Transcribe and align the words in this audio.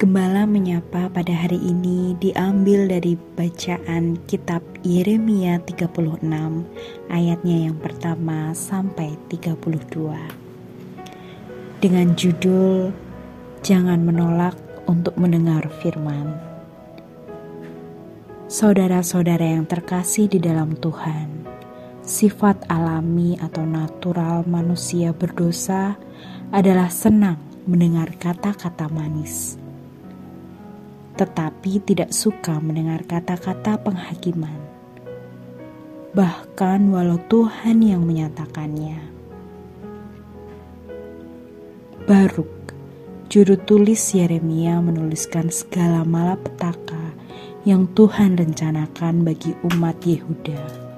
Gembala 0.00 0.48
menyapa 0.48 1.12
pada 1.12 1.44
hari 1.44 1.60
ini 1.60 2.16
diambil 2.16 2.88
dari 2.88 3.20
bacaan 3.36 4.16
kitab 4.24 4.64
Yeremia 4.80 5.60
36 5.60 6.24
ayatnya 7.12 7.68
yang 7.68 7.76
pertama 7.76 8.56
sampai 8.56 9.12
32. 9.28 9.60
Dengan 11.84 12.16
judul 12.16 12.96
Jangan 13.60 14.00
menolak 14.00 14.56
untuk 14.88 15.20
mendengar 15.20 15.68
firman. 15.84 16.32
Saudara-saudara 18.48 19.52
yang 19.52 19.68
terkasih 19.68 20.32
di 20.32 20.40
dalam 20.40 20.80
Tuhan, 20.80 21.44
sifat 22.00 22.72
alami 22.72 23.36
atau 23.36 23.68
natural 23.68 24.48
manusia 24.48 25.12
berdosa 25.12 26.00
adalah 26.48 26.88
senang 26.88 27.36
mendengar 27.68 28.08
kata-kata 28.16 28.88
manis 28.88 29.60
tetapi 31.20 31.84
tidak 31.84 32.16
suka 32.16 32.56
mendengar 32.64 33.04
kata-kata 33.04 33.76
penghakiman. 33.84 34.56
Bahkan 36.16 36.88
walau 36.88 37.20
Tuhan 37.28 37.84
yang 37.84 38.08
menyatakannya. 38.08 39.04
Baruk, 42.08 42.72
juru 43.28 43.60
tulis 43.60 44.00
Yeremia 44.16 44.80
menuliskan 44.80 45.52
segala 45.52 46.08
malapetaka 46.08 47.12
yang 47.68 47.84
Tuhan 47.92 48.40
rencanakan 48.40 49.20
bagi 49.20 49.52
umat 49.68 50.00
Yehuda 50.00 50.88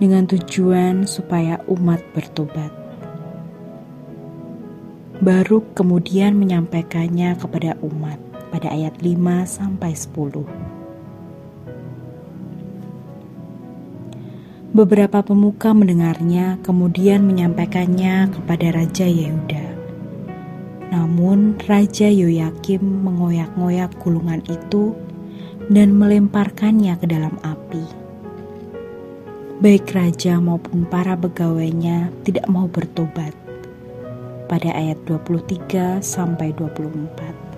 dengan 0.00 0.24
tujuan 0.24 1.04
supaya 1.04 1.60
umat 1.68 2.00
bertobat. 2.16 2.72
Baruk 5.20 5.76
kemudian 5.76 6.32
menyampaikannya 6.34 7.36
kepada 7.36 7.76
umat 7.84 8.33
pada 8.54 8.70
ayat 8.70 9.02
5 9.02 9.42
sampai 9.50 9.98
10. 9.98 10.46
Beberapa 14.70 15.26
pemuka 15.26 15.74
mendengarnya 15.74 16.62
kemudian 16.62 17.26
menyampaikannya 17.26 18.30
kepada 18.30 18.70
Raja 18.70 19.10
Yehuda. 19.10 19.66
Namun 20.94 21.58
Raja 21.66 22.06
Yoyakim 22.06 22.82
mengoyak-ngoyak 22.82 23.90
gulungan 23.98 24.38
itu 24.46 24.94
dan 25.66 25.94
melemparkannya 25.98 26.94
ke 26.98 27.06
dalam 27.10 27.34
api. 27.42 27.82
Baik 29.62 29.94
raja 29.94 30.42
maupun 30.42 30.82
para 30.90 31.14
pegawainya 31.14 32.10
tidak 32.26 32.50
mau 32.50 32.66
bertobat. 32.66 33.34
Pada 34.50 34.70
ayat 34.74 34.98
23 35.06 36.02
sampai 36.02 36.50
24. 36.52 37.53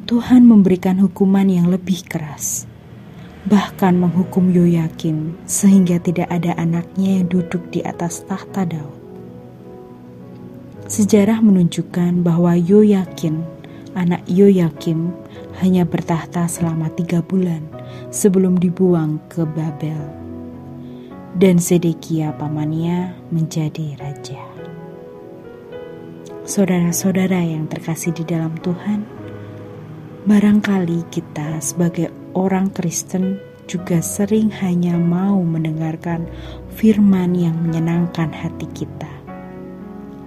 Tuhan 0.08 0.48
memberikan 0.48 1.04
hukuman 1.04 1.52
yang 1.52 1.68
lebih 1.68 2.08
keras 2.08 2.71
bahkan 3.50 3.98
menghukum 3.98 4.54
Yoyakim 4.54 5.34
sehingga 5.50 5.98
tidak 5.98 6.30
ada 6.30 6.54
anaknya 6.62 7.22
yang 7.22 7.28
duduk 7.30 7.74
di 7.74 7.82
atas 7.82 8.22
tahta 8.30 8.70
Daud. 8.70 9.02
Sejarah 10.92 11.40
menunjukkan 11.40 12.22
bahwa 12.22 12.54
Yoyakin, 12.54 13.42
anak 13.96 14.22
Yoyakim, 14.28 15.16
hanya 15.64 15.88
bertahta 15.88 16.46
selama 16.46 16.92
tiga 16.94 17.24
bulan 17.24 17.64
sebelum 18.12 18.60
dibuang 18.60 19.18
ke 19.32 19.48
Babel. 19.48 19.98
Dan 21.32 21.64
Sedekia 21.64 22.36
pamannya 22.36 23.16
menjadi 23.32 23.96
raja. 23.96 24.44
Saudara-saudara 26.44 27.40
yang 27.40 27.72
terkasih 27.72 28.12
di 28.12 28.28
dalam 28.28 28.52
Tuhan, 28.60 29.08
barangkali 30.28 31.08
kita 31.08 31.64
sebagai 31.64 32.12
orang 32.34 32.72
Kristen 32.72 33.40
juga 33.72 34.04
sering 34.04 34.52
hanya 34.60 35.00
mau 35.00 35.40
mendengarkan 35.40 36.28
firman 36.76 37.32
yang 37.32 37.56
menyenangkan 37.56 38.28
hati 38.28 38.68
kita, 38.76 39.08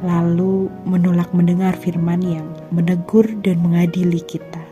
lalu 0.01 0.73
menolak 0.89 1.29
mendengar 1.37 1.77
firman 1.77 2.25
yang 2.25 2.49
menegur 2.73 3.29
dan 3.45 3.61
mengadili 3.61 4.25
kita. 4.25 4.65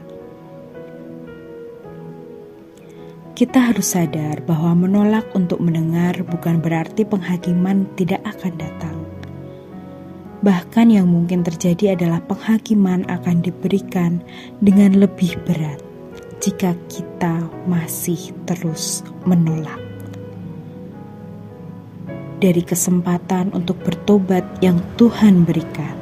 Kita 3.32 3.72
harus 3.72 3.92
sadar 3.92 4.44
bahwa 4.44 4.87
menolak 4.87 5.28
untuk 5.37 5.59
mendengar 5.59 6.15
bukan 6.25 6.62
berarti 6.62 7.03
penghakiman 7.03 7.88
tidak 7.98 8.22
akan 8.22 8.54
datang. 8.54 8.97
Bahkan, 10.42 10.91
yang 10.91 11.06
mungkin 11.06 11.47
terjadi 11.47 11.94
adalah 11.94 12.19
penghakiman 12.26 13.06
akan 13.06 13.47
diberikan 13.47 14.22
dengan 14.59 14.98
lebih 14.98 15.38
berat 15.47 15.91
jika 16.42 16.75
kita 16.91 17.38
masih 17.70 18.34
terus 18.50 19.06
menolak. 19.22 19.78
Dari 22.42 22.66
kesempatan 22.66 23.54
untuk 23.54 23.78
bertobat 23.86 24.42
yang 24.58 24.82
Tuhan 24.98 25.47
berikan, 25.47 25.94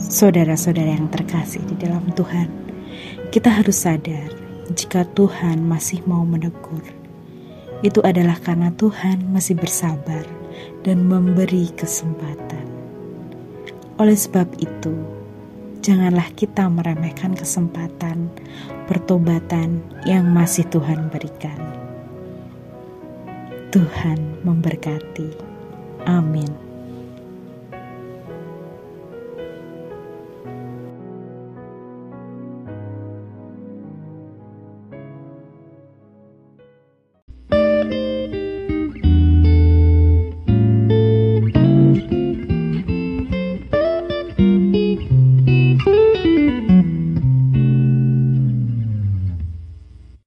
saudara-saudara 0.00 0.96
yang 0.96 1.12
terkasih 1.12 1.60
di 1.68 1.76
dalam 1.76 2.08
Tuhan, 2.16 2.48
kita 3.28 3.52
harus 3.52 3.84
sadar 3.84 4.32
jika 4.72 5.04
Tuhan 5.12 5.60
masih 5.68 6.00
mau 6.08 6.24
menegur, 6.24 6.80
itu 7.84 8.00
adalah 8.00 8.40
karena 8.40 8.72
Tuhan 8.80 9.28
masih 9.28 9.60
bersabar 9.60 10.24
dan 10.88 11.04
memberi 11.04 11.68
kesempatan. 11.76 12.64
Oleh 14.00 14.16
sebab 14.16 14.48
itu, 14.56 15.11
janganlah 15.82 16.30
kita 16.38 16.70
meremehkan 16.70 17.34
kesempatan 17.34 18.30
pertobatan 18.86 19.82
yang 20.06 20.30
masih 20.30 20.62
Tuhan 20.70 21.10
berikan. 21.10 21.58
Tuhan 23.74 24.46
memberkati. 24.46 25.34
Amin. 26.06 26.71